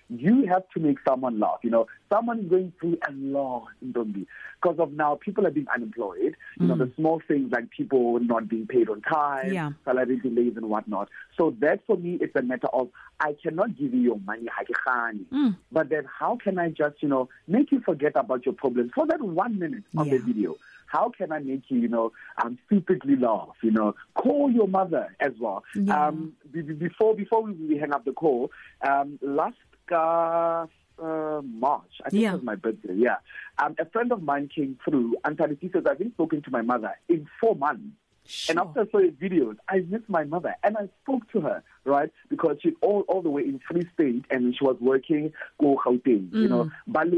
You 0.09 0.45
have 0.47 0.63
to 0.73 0.79
make 0.79 0.97
someone 1.07 1.39
laugh. 1.39 1.59
You 1.63 1.71
know, 1.71 1.87
someone 2.11 2.39
is 2.41 2.49
going 2.49 2.71
through 2.79 2.97
a 3.07 3.11
lot 3.11 3.67
in 3.81 3.93
Dombi 3.93 4.25
because 4.61 4.77
of 4.79 4.93
now 4.93 5.15
people 5.15 5.47
are 5.47 5.51
being 5.51 5.67
unemployed. 5.73 6.35
You 6.59 6.67
know, 6.67 6.77
the 6.77 6.91
small 6.95 7.21
things 7.27 7.51
like 7.51 7.69
people 7.71 8.19
not 8.19 8.47
being 8.47 8.67
paid 8.67 8.89
on 8.89 9.01
time, 9.01 9.23
Mm. 9.33 9.53
Yeah. 9.53 9.71
salary 9.83 10.17
delays 10.19 10.53
and 10.55 10.69
whatnot. 10.69 11.09
So 11.37 11.55
that 11.59 11.79
for 11.87 11.97
me 11.97 12.15
is 12.15 12.29
a 12.35 12.41
matter 12.41 12.67
of 12.67 12.89
I 13.19 13.35
cannot 13.41 13.77
give 13.77 13.93
you 13.93 14.01
your 14.01 14.19
money, 14.19 14.47
ha 14.55 14.63
ke 14.63 14.73
kgane. 14.85 15.25
Mm. 15.31 15.55
but 15.71 15.89
then 15.89 16.05
how 16.19 16.35
can 16.37 16.59
I 16.59 16.69
just 16.69 17.01
you 17.01 17.09
know 17.09 17.29
make 17.47 17.71
you 17.71 17.79
forget 17.81 18.13
about 18.15 18.45
your 18.45 18.53
problems 18.53 18.91
for 18.93 19.05
that 19.07 19.21
one 19.21 19.57
minute 19.59 19.83
of 19.97 20.09
the 20.09 20.17
video? 20.19 20.55
How 20.93 21.09
can 21.09 21.31
I 21.31 21.39
make 21.39 21.63
you, 21.69 21.79
you 21.79 21.87
know, 21.87 22.11
um, 22.41 22.59
stupidly 22.67 23.15
laugh? 23.15 23.55
You 23.63 23.71
know, 23.71 23.95
call 24.13 24.51
your 24.51 24.67
mother 24.67 25.15
as 25.19 25.31
well. 25.39 25.63
Yeah. 25.75 26.07
Um, 26.07 26.33
be- 26.51 26.61
before 26.61 27.15
before 27.15 27.41
we, 27.41 27.53
we 27.53 27.77
hang 27.77 27.91
up 27.93 28.05
the 28.05 28.11
call, 28.11 28.51
um, 28.87 29.17
last 29.23 29.57
uh, 29.91 30.67
uh, 31.01 31.41
March, 31.41 31.93
I 32.05 32.09
think 32.11 32.21
Yeah. 32.21 32.29
it 32.29 32.35
was 32.35 32.43
my 32.43 32.55
birthday. 32.55 32.93
Yeah, 32.93 33.15
um, 33.57 33.75
a 33.79 33.85
friend 33.89 34.11
of 34.11 34.21
mine 34.21 34.49
came 34.55 34.77
through 34.85 35.15
and 35.25 35.39
he 35.59 35.69
says, 35.73 35.83
"I've 35.89 35.97
been 35.97 36.11
spoken 36.13 36.43
to 36.43 36.51
my 36.51 36.61
mother 36.61 36.91
in 37.09 37.27
four 37.41 37.55
months." 37.55 37.97
Sure. 38.25 38.51
And 38.53 38.59
after 38.59 38.81
I 38.81 38.91
saw 38.91 38.99
his 38.99 39.13
videos, 39.15 39.57
I 39.67 39.79
missed 39.79 40.07
my 40.07 40.23
mother, 40.23 40.55
and 40.63 40.77
I 40.77 40.87
spoke 41.01 41.29
to 41.31 41.41
her, 41.41 41.63
right? 41.85 42.09
Because 42.29 42.57
she's 42.61 42.73
all 42.81 43.01
all 43.07 43.21
the 43.21 43.29
way 43.29 43.43
in 43.43 43.59
Free 43.59 43.87
State, 43.93 44.25
and 44.29 44.55
she 44.55 44.63
was 44.63 44.77
working 44.79 45.33
go 45.59 45.77
Gauteng, 45.85 46.33
you 46.33 46.47
know, 46.47 46.63
Mm. 46.65 46.71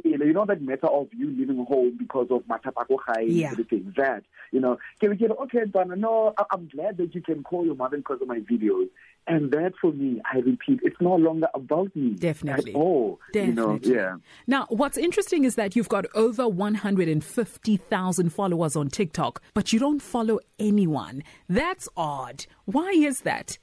Balele, 0.03 0.25
you 0.25 0.33
know 0.33 0.45
that 0.45 0.61
matter 0.61 0.87
of 0.87 1.07
you 1.13 1.27
leaving 1.29 1.63
home 1.65 1.95
because 1.97 2.27
of 2.31 2.43
matapako 2.43 2.97
high 3.05 3.21
Yeah. 3.21 3.49
and 3.49 3.53
everything. 3.53 3.93
That, 3.97 4.23
you 4.51 4.59
know, 4.59 4.77
can 4.99 5.09
we 5.11 5.15
get 5.17 5.31
okay, 5.31 5.65
Donna? 5.71 5.95
No, 5.95 6.33
I- 6.37 6.45
I'm 6.51 6.67
glad 6.67 6.97
that 6.97 7.13
you 7.13 7.21
can 7.21 7.43
call 7.43 7.65
your 7.65 7.75
mother 7.75 7.97
because 7.97 8.21
of 8.21 8.27
my 8.27 8.39
videos, 8.39 8.89
and 9.27 9.51
that 9.51 9.73
for 9.79 9.91
me, 9.91 10.21
I 10.31 10.39
repeat, 10.39 10.79
it's 10.83 10.99
no 11.01 11.15
longer 11.15 11.47
about 11.53 11.95
me 11.95 12.11
Definitely. 12.13 12.71
at 12.71 12.75
all. 12.77 13.19
Definitely. 13.33 13.89
You 13.89 13.95
know? 13.95 14.01
Yeah. 14.01 14.15
Now, 14.47 14.65
what's 14.69 14.97
interesting 14.97 15.43
is 15.45 15.55
that 15.55 15.75
you've 15.75 15.89
got 15.89 16.05
over 16.15 16.47
150,000 16.47 18.29
followers 18.31 18.75
on 18.75 18.89
TikTok, 18.89 19.41
but 19.53 19.73
you 19.73 19.79
don't 19.79 20.01
follow 20.01 20.39
anyone. 20.59 21.23
That's 21.49 21.87
odd. 21.97 22.45
Why 22.65 22.91
is 22.91 23.19
that? 23.21 23.57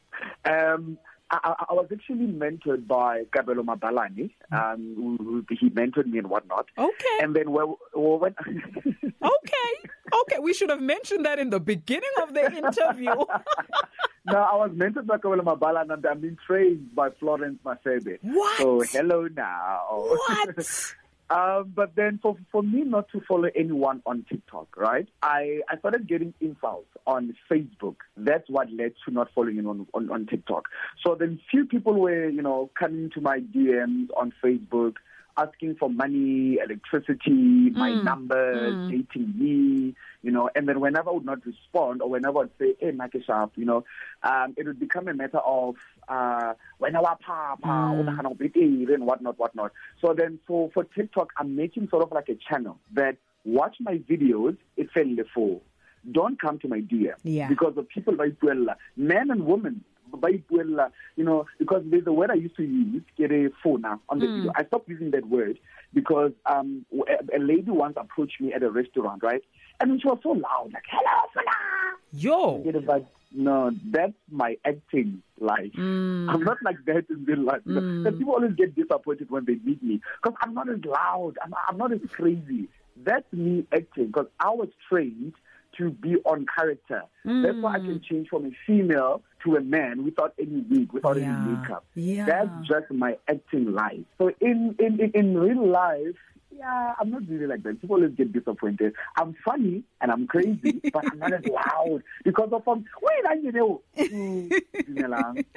Um, 0.45 0.99
I, 1.31 1.65
I 1.71 1.73
was 1.73 1.87
actually 1.91 2.27
mentored 2.27 2.87
by 2.87 3.23
Kabelo 3.35 3.65
Mabalane. 3.65 4.31
Um, 4.53 4.93
who, 4.97 5.17
who- 5.49 5.57
he 5.59 5.71
mentored 5.71 6.07
me 6.07 6.19
and 6.19 6.29
whatnot. 6.29 6.67
Okay. 6.77 7.19
And 7.23 7.35
then 7.35 7.51
when, 7.53 7.75
when 7.95 8.35
Okay. 9.23 9.91
Okay. 10.13 10.39
We 10.41 10.53
should 10.53 10.69
have 10.69 10.83
mentioned 10.83 11.25
that 11.25 11.39
in 11.39 11.49
the 11.51 11.61
beginning 11.61 12.11
of 12.23 12.35
the 12.35 12.45
interview. 12.55 13.15
no, 14.27 14.37
I 14.39 14.57
was 14.57 14.71
mentored 14.75 15.07
by 15.07 15.17
talk 15.17 15.25
about 15.39 15.59
Mabala 15.59 15.91
and 15.91 16.05
I'm 16.07 16.21
being 16.21 16.37
trained 16.47 16.95
by 16.95 17.09
Florence 17.19 17.59
Masebe. 17.65 18.19
What? 18.23 18.59
So 18.59 18.81
hello 18.81 19.29
now. 19.35 19.81
What? 19.91 20.95
um, 21.33 21.73
but 21.75 21.97
then 21.97 22.19
for 22.23 22.37
for 22.51 22.63
me 22.63 22.83
not 22.83 23.09
to 23.13 23.21
follow 23.27 23.49
anyone 23.57 24.03
on 24.05 24.25
TikTok, 24.29 24.77
right? 24.77 25.09
I, 25.23 25.61
I 25.69 25.79
started 25.79 26.07
getting 26.07 26.35
insults 26.41 26.91
on 27.07 27.35
Facebook. 27.51 27.97
That's 28.17 28.49
what 28.51 28.71
led 28.71 28.93
to 29.05 29.11
not 29.11 29.29
following 29.35 29.59
anyone 29.59 29.87
on, 29.95 30.11
on 30.11 30.27
TikTok. 30.27 30.65
So 31.05 31.15
then 31.15 31.41
few 31.51 31.65
people 31.65 31.95
were, 31.95 32.29
you 32.29 32.43
know, 32.43 32.71
coming 32.79 33.11
to 33.15 33.21
my 33.23 33.41
DMs 33.41 34.09
on 34.17 34.35
Facebook 34.45 34.97
asking 35.37 35.77
for 35.77 35.89
money, 35.89 36.59
electricity, 36.65 37.71
my 37.71 37.93
Mm. 37.93 38.03
numbers, 38.05 38.75
Mm. 38.77 38.89
dating 38.89 39.33
me, 39.39 39.95
you 40.23 40.31
know, 40.31 40.51
and 40.55 40.69
then 40.69 40.81
whenever 40.81 41.11
I 41.11 41.13
would 41.15 41.25
not 41.25 41.45
respond 41.47 42.03
or 42.03 42.11
whenever 42.11 42.41
I'd 42.41 42.51
say, 42.59 42.75
hey, 42.79 42.91
Mike 42.93 43.17
Sharp, 43.25 43.53
you 43.57 43.65
know, 43.65 43.85
um, 44.23 44.55
it 44.57 44.67
would 44.67 44.79
become 44.79 45.09
a 45.09 45.15
matter 45.15 45.39
of, 45.39 45.77
uh, 46.09 46.55
when 46.79 46.97
I 46.97 47.01
papa, 47.21 47.57
Mm. 47.63 47.99
and 48.95 49.07
whatnot, 49.07 49.39
whatnot. 49.39 49.73
So 50.01 50.15
then 50.15 50.39
for, 50.47 50.71
for 50.73 50.85
TikTok, 50.85 51.33
I'm 51.39 51.57
making 51.57 51.89
sort 51.89 52.03
of 52.03 52.13
like 52.13 52.29
a 52.29 52.35
channel 52.37 52.79
that 52.93 53.17
watch 53.45 53.77
my 53.81 53.99
videos, 53.99 54.57
it 54.77 54.91
fell 54.93 55.05
for. 55.35 55.61
Don't 56.11 56.41
come 56.41 56.59
to 56.61 56.69
my 56.69 56.81
DM 56.81 57.15
Yeah. 57.23 57.49
because 57.49 57.77
of 57.77 57.89
people 57.89 58.17
by 58.17 58.31
Puella, 58.31 58.75
men 58.97 59.31
and 59.31 59.47
women 59.47 59.85
by 60.21 60.33
Puella, 60.51 60.91
you 61.17 61.25
know, 61.25 61.47
because 61.59 61.83
there's 61.87 62.07
a 62.07 62.13
word 62.13 62.31
I 62.31 62.35
used 62.35 62.57
to 62.57 62.63
use, 62.65 63.03
get 63.17 63.31
a 63.33 63.51
phone 63.63 63.85
on 63.85 64.19
the 64.19 64.27
Mm. 64.27 64.35
video. 64.35 64.53
I 64.55 64.65
stopped 64.65 64.89
using 64.89 65.11
that 65.13 65.27
word 65.29 65.59
because 65.95 66.33
um, 66.47 66.85
a, 66.93 67.37
a 67.37 67.41
lady 67.41 67.71
once 67.71 67.95
approached 67.97 68.41
me 68.41 68.53
at 68.53 68.63
a 68.63 68.71
restaurant, 68.71 69.23
right? 69.23 69.43
And 69.81 70.01
she 70.01 70.07
was 70.07 70.19
so 70.23 70.31
loud, 70.31 70.71
like, 70.73 70.85
hello, 70.91 71.29
Fana. 71.35 71.53
Yo. 72.13 72.63
It, 72.65 72.87
but 72.87 73.07
no, 73.35 73.71
that's 73.91 74.13
my 74.31 74.57
acting 74.65 75.23
life. 75.41 75.73
Mm. 75.77 76.27
I'm 76.29 76.45
not 76.45 76.63
like 76.63 76.85
that 76.87 77.07
in 77.11 77.25
real 77.25 77.41
life. 77.45 77.63
Know? 77.65 77.83
And 78.05 78.19
people 78.19 78.35
always 78.35 78.53
get 78.53 78.75
disappointed 78.75 79.31
when 79.31 79.45
they 79.45 79.57
meet 79.65 79.83
me 79.83 80.01
because 80.23 80.37
I'm 80.43 80.55
not 80.55 80.69
as 80.69 80.85
loud. 80.85 81.35
I'm, 81.43 81.55
I'm 81.69 81.79
not 81.79 81.93
as 81.93 82.01
crazy. 82.11 82.69
That's 82.97 83.31
me 83.33 83.67
acting 83.73 84.09
because 84.09 84.27
I 84.39 84.51
was 84.51 84.69
trained 84.89 85.33
to 85.79 85.91
be 85.91 86.17
on 86.25 86.47
character. 86.57 87.03
That's 87.25 87.59
why 87.61 87.75
I 87.75 87.79
Mm. 87.79 87.85
can 87.85 88.01
change 88.03 88.29
from 88.29 88.47
a 88.47 88.51
female 88.67 89.23
to 89.45 89.57
a 89.57 89.61
man 89.61 90.05
without 90.05 90.35
any 90.39 90.65
wig, 90.71 90.93
without 90.93 91.19
Yeah. 91.19 91.33
any 91.39 91.51
makeup. 91.53 91.85
Yeah. 91.95 92.27
That's 92.27 92.51
just 92.67 92.91
my 92.91 93.17
acting 93.29 93.73
life. 93.73 94.05
So 94.19 94.31
in, 94.41 94.75
in, 94.79 95.01
in, 95.01 95.11
in 95.15 95.39
real 95.39 95.67
life, 95.67 96.17
yeah, 96.55 96.95
I'm 97.01 97.11
not 97.11 97.23
really 97.29 97.47
like 97.47 97.63
that. 97.63 97.81
People 97.81 97.97
always 97.97 98.13
get 98.13 98.33
disappointed. 98.33 98.93
I'm 99.19 99.35
funny 99.45 99.83
and 100.01 100.13
I'm 100.13 100.27
crazy, 100.27 100.81
but 100.93 101.05
I'm 101.11 101.19
not 101.19 101.33
as 101.33 101.45
loud 101.47 102.03
because 102.25 102.51
of 102.53 102.69
um. 102.69 102.85
Wait, 103.03 103.27
I 103.27 103.35
you 103.35 103.53
know, 103.53 103.81
mm, 103.97 104.53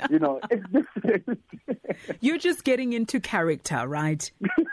you 0.09 0.19
know, 0.19 0.39
it's 0.49 0.65
different. 0.71 1.41
You're 2.21 2.37
just 2.37 2.63
getting 2.63 2.93
into 2.93 3.19
character, 3.19 3.85
right? 3.87 4.31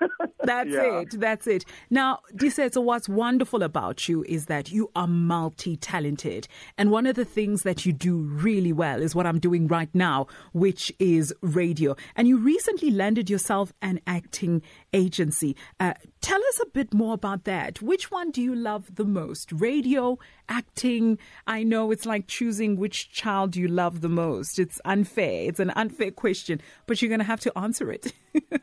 That's 0.44 0.68
Yeah. 0.70 1.00
it. 1.00 1.20
That's 1.20 1.46
it. 1.46 1.64
Now, 1.90 2.18
Tiisetso, 2.34 2.82
what's 2.82 3.08
wonderful 3.08 3.62
about 3.62 4.08
you 4.08 4.24
is 4.28 4.46
that 4.46 4.72
you 4.72 4.90
are 4.96 5.06
multi-talented. 5.06 6.48
And 6.76 6.90
one 6.90 7.06
of 7.06 7.14
the 7.16 7.24
things 7.24 7.62
that 7.62 7.86
you 7.86 7.92
do 7.92 8.16
really 8.18 8.72
well 8.72 9.00
is 9.02 9.14
what 9.14 9.26
I'm 9.26 9.38
doing 9.38 9.66
right 9.68 9.88
now, 9.94 10.26
which 10.52 10.92
is 10.98 11.32
radio. 11.40 11.94
And 12.16 12.26
you 12.28 12.38
recently 12.38 12.90
landed 12.90 13.30
yourself 13.30 13.72
an 13.82 14.00
acting 14.06 14.62
agency. 14.92 15.56
Uh, 15.78 15.94
tell 16.20 16.40
us 16.40 16.60
a 16.62 16.66
bit 16.66 16.92
more 16.92 17.14
about 17.14 17.44
that. 17.44 17.80
Which 17.82 18.10
one 18.10 18.30
do 18.30 18.42
you 18.42 18.54
love 18.54 18.94
the 18.96 19.04
most? 19.04 19.52
Radio, 19.52 20.18
acting? 20.48 21.18
I 21.46 21.62
know 21.62 21.90
it's 21.90 22.06
like 22.06 22.26
choosing 22.26 22.76
which 22.76 23.10
child 23.10 23.56
you 23.56 23.68
love 23.68 24.00
the 24.00 24.08
most. 24.08 24.58
It's 24.58 24.80
unfair. 24.84 25.48
It's 25.48 25.60
an 25.60 25.70
unfair 25.70 26.10
question, 26.10 26.60
but 26.86 27.00
you're 27.00 27.08
going 27.08 27.18
to 27.20 27.24
have 27.24 27.40
to 27.40 27.56
answer 27.58 27.90
it. 27.92 28.12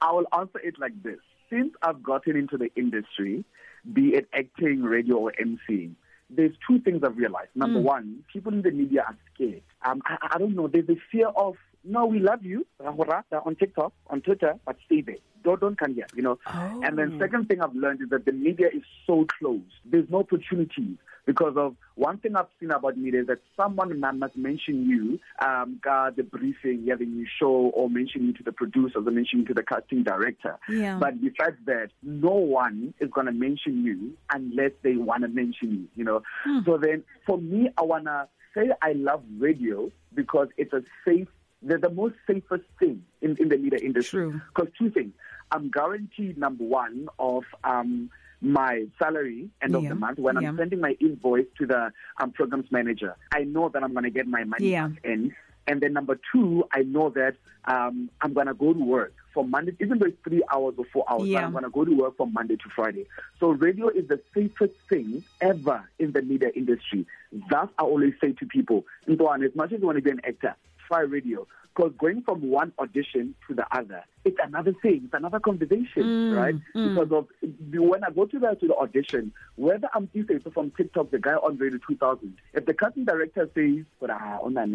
I 0.00 0.12
will 0.12 0.26
answer 0.36 0.58
it 0.58 0.78
like 0.78 1.02
this. 1.02 1.18
Since 1.50 1.74
I've 1.82 2.02
gotten 2.02 2.36
into 2.36 2.56
the 2.56 2.70
industry, 2.76 3.44
be 3.92 4.14
it 4.14 4.28
acting, 4.32 4.82
radio, 4.82 5.16
or 5.16 5.32
emceeing, 5.32 5.94
there's 6.28 6.52
two 6.68 6.80
things 6.80 7.02
I've 7.04 7.16
realized. 7.16 7.50
Number 7.54 7.80
one, 7.80 8.22
people 8.32 8.52
in 8.52 8.62
the 8.62 8.70
media 8.70 9.04
are 9.08 9.16
scared. 9.34 9.62
Um, 9.84 10.00
I, 10.04 10.16
I 10.34 10.38
don't 10.38 10.54
know. 10.54 10.68
There's 10.68 10.88
a 10.88 10.96
fear 11.10 11.26
of, 11.28 11.56
no, 11.84 12.06
we 12.06 12.18
love 12.20 12.44
you, 12.44 12.66
on 12.84 13.56
TikTok, 13.56 13.92
on 14.08 14.20
Twitter, 14.20 14.54
but 14.66 14.76
stay 14.86 15.00
there. 15.00 15.16
Don't, 15.42 15.60
don't 15.60 15.78
come 15.78 15.94
here, 15.94 16.06
you 16.14 16.22
know. 16.22 16.38
Oh. 16.46 16.80
And 16.84 16.98
then 16.98 17.18
second 17.18 17.48
thing 17.48 17.62
I've 17.62 17.74
learned 17.74 18.02
is 18.02 18.10
that 18.10 18.26
the 18.26 18.32
media 18.32 18.68
is 18.72 18.82
so 19.06 19.26
closed. 19.38 19.72
There's 19.86 20.08
no 20.10 20.18
opportunities 20.18 20.98
because 21.24 21.54
of 21.56 21.76
one 21.94 22.18
thing 22.18 22.36
I've 22.36 22.46
seen 22.58 22.70
about 22.70 22.98
media 22.98 23.22
is 23.22 23.26
that 23.28 23.38
someone 23.56 23.98
must 24.00 24.36
mention 24.36 24.88
you, 24.88 25.18
um, 25.44 25.80
got 25.82 26.16
the 26.16 26.24
briefing, 26.24 26.82
yeah, 26.84 26.96
the 26.96 27.06
new 27.06 27.26
show, 27.38 27.70
or 27.74 27.88
mention 27.88 28.26
you 28.26 28.32
to 28.34 28.42
the 28.42 28.52
producers, 28.52 29.02
or 29.06 29.10
mention 29.10 29.40
you 29.40 29.44
to 29.46 29.54
the 29.54 29.62
casting 29.62 30.02
director. 30.02 30.58
Yeah. 30.68 30.98
But 30.98 31.20
besides 31.20 31.56
that, 31.66 31.90
no 32.02 32.32
one 32.32 32.92
is 33.00 33.10
going 33.10 33.26
to 33.26 33.32
mention 33.32 33.84
you 33.84 34.12
unless 34.32 34.72
they 34.82 34.96
want 34.96 35.22
to 35.22 35.28
mention 35.28 35.70
you, 35.70 35.88
you 35.94 36.04
know. 36.04 36.22
So 36.64 36.78
then 36.78 37.04
for 37.26 37.38
me, 37.38 37.70
I 37.78 37.82
want 37.82 38.04
to 38.04 38.28
say 38.54 38.70
I 38.82 38.92
love 38.92 39.22
radio 39.38 39.90
because 40.14 40.48
it's 40.56 40.72
a 40.72 40.82
safe, 41.06 41.28
they're 41.62 41.78
the 41.78 41.90
most 41.90 42.14
safest 42.26 42.64
thing 42.78 43.04
in, 43.20 43.36
in 43.38 43.48
the 43.48 43.56
media 43.58 43.78
industry. 43.82 44.30
Because 44.30 44.72
two 44.78 44.90
things, 44.90 45.12
I'm 45.52 45.70
guaranteed 45.70 46.38
number 46.38 46.64
one 46.64 47.08
of 47.18 47.44
um, 47.64 48.10
my 48.40 48.86
salary 48.98 49.50
end 49.62 49.74
of 49.74 49.82
the 49.86 49.94
month 49.94 50.18
when 50.18 50.40
yeah. 50.40 50.48
I'm 50.48 50.56
sending 50.56 50.80
my 50.80 50.96
invoice 51.00 51.46
to 51.58 51.66
the 51.66 51.92
um, 52.20 52.32
programs 52.32 52.70
manager. 52.70 53.16
I 53.32 53.44
know 53.44 53.68
that 53.68 53.82
I'm 53.82 53.92
going 53.92 54.04
to 54.04 54.10
get 54.10 54.26
my 54.26 54.44
money 54.44 54.70
Yeah. 54.70 54.90
in. 55.04 55.34
And 55.66 55.80
then 55.80 55.92
number 55.92 56.18
two, 56.32 56.64
I 56.72 56.82
know 56.82 57.10
that 57.10 57.36
um, 57.66 58.10
I'm 58.22 58.32
going 58.32 58.46
to 58.46 58.54
go 58.54 58.72
to 58.72 58.78
work 58.80 59.12
from 59.34 59.50
Monday, 59.50 59.76
even 59.80 59.98
though 59.98 60.06
it's 60.06 60.16
three 60.24 60.42
hours 60.52 60.74
or 60.78 60.84
four 60.92 61.04
hours, 61.08 61.28
Yeah. 61.28 61.40
but 61.40 61.44
I'm 61.46 61.52
going 61.52 61.64
to 61.64 61.70
go 61.70 61.84
to 61.84 61.92
work 61.94 62.16
from 62.16 62.32
Monday 62.32 62.56
to 62.56 62.68
Friday. 62.74 63.06
So 63.38 63.50
radio 63.50 63.88
is 63.88 64.08
the 64.08 64.20
safest 64.34 64.72
thing 64.88 65.22
ever 65.40 65.88
in 65.98 66.12
the 66.12 66.22
media 66.22 66.48
industry. 66.56 67.06
Thus, 67.50 67.68
I 67.78 67.82
always 67.82 68.14
say 68.20 68.32
to 68.32 68.46
people, 68.46 68.86
Ntwan, 69.06 69.44
as 69.44 69.54
much 69.54 69.72
as 69.72 69.80
you 69.80 69.86
want 69.86 69.98
to 69.98 70.02
be 70.02 70.10
an 70.10 70.22
actor, 70.24 70.56
try 70.90 71.00
radio. 71.00 71.46
Because 71.74 71.92
going 71.98 72.20
from 72.22 72.50
one 72.50 72.72
audition 72.80 73.34
to 73.46 73.54
the 73.54 73.64
other, 73.70 74.04
it's 74.24 74.36
another 74.42 74.74
thing. 74.82 75.02
It's 75.04 75.14
another 75.14 75.38
conversation, 75.38 76.02
Mm, 76.02 76.36
right? 76.36 76.54
Because 76.74 77.12
of 77.12 77.28
when 77.72 78.02
I 78.02 78.10
go 78.10 78.26
to 78.26 78.38
the 78.40 78.56
to 78.56 78.66
the 78.66 78.74
audition, 78.74 79.32
whether 79.54 79.88
I'm 79.94 80.08
if 80.12 80.28
it's 80.28 80.44
from 80.52 80.72
TikTok, 80.72 81.12
the 81.12 81.20
guy 81.20 81.34
on 81.34 81.58
Radio 81.58 81.78
2000, 81.86 82.36
if 82.54 82.66
the 82.66 82.74
casting 82.74 83.04
director 83.04 83.48
says, 83.54 83.84
"But 84.00 84.10
ah, 84.10 84.38
on 84.42 84.54
that, 84.54 84.68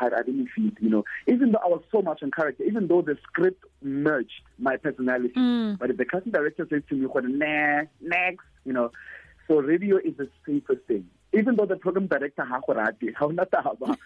I, 0.00 0.08
didn't 0.22 0.48
feel," 0.54 0.70
you 0.78 0.90
know, 0.90 1.04
even 1.26 1.52
though 1.52 1.60
I 1.64 1.68
was 1.68 1.82
so 1.90 2.02
much 2.02 2.20
in 2.22 2.30
character, 2.30 2.64
even 2.64 2.86
though 2.86 3.00
the 3.00 3.16
script 3.22 3.64
merged 3.80 4.42
my 4.58 4.76
personality, 4.76 5.32
but 5.80 5.90
if 5.90 5.96
the 5.96 6.04
casting 6.04 6.32
director 6.32 6.66
says 6.68 6.82
to 6.90 6.94
me, 6.94 7.06
"What 7.06 7.24
nah, 7.24 7.84
next," 8.02 8.44
you 8.66 8.74
know, 8.74 8.90
so 9.48 9.60
radio 9.60 9.96
is 9.96 10.16
the 10.18 10.28
safest 10.46 10.82
thing. 10.86 11.06
Even 11.34 11.56
though 11.56 11.66
the 11.66 11.76
program 11.76 12.06
director 12.06 12.44
ha 12.44 12.60
go 12.66 12.74
rate, 12.74 13.14
ha 13.16 13.26
ona 13.26 13.46
taba. 13.46 13.96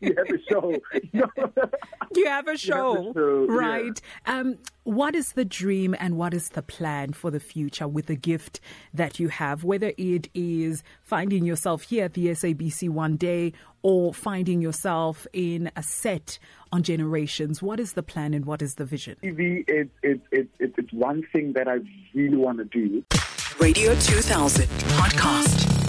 you 0.00 0.14
have 0.16 0.30
a 0.30 0.42
show. 0.48 0.76
You 1.12 1.20
know? 1.36 1.52
You 2.14 2.26
have 2.26 2.48
a 2.48 2.56
show, 2.56 3.12
show, 3.14 3.46
yeah. 3.48 3.56
right? 3.56 4.00
Um, 4.26 4.58
what 4.84 5.14
is 5.14 5.32
the 5.32 5.44
dream 5.44 5.94
and 5.98 6.16
what 6.16 6.34
is 6.34 6.50
the 6.50 6.62
plan 6.62 7.12
for 7.12 7.30
the 7.30 7.38
future 7.38 7.86
with 7.86 8.06
the 8.06 8.16
gift 8.16 8.60
that 8.92 9.20
you 9.20 9.28
have? 9.28 9.62
Whether 9.62 9.92
it 9.96 10.28
is 10.34 10.82
finding 11.02 11.44
yourself 11.44 11.82
here 11.82 12.06
at 12.06 12.14
the 12.14 12.26
SABC 12.28 12.88
one 12.88 13.16
day 13.16 13.52
or 13.82 14.12
finding 14.12 14.60
yourself 14.60 15.26
in 15.32 15.70
a 15.76 15.82
set 15.82 16.38
on 16.72 16.82
Generations, 16.82 17.62
what 17.62 17.78
is 17.78 17.92
the 17.92 18.02
plan 18.02 18.34
and 18.34 18.44
what 18.44 18.62
is 18.62 18.74
the 18.74 18.84
vision? 18.84 19.16
TV, 19.22 19.64
it's 19.68 19.90
it's 20.02 20.22
it's 20.32 20.50
it's 20.58 20.74
it's 20.78 20.92
one 20.92 21.24
thing 21.32 21.52
that 21.54 21.68
I 21.68 21.78
really 22.14 22.36
want 22.36 22.58
to 22.58 22.64
do. 22.64 23.04
Radio 23.60 23.94
2000 23.94 24.64
podcast. 24.66 25.79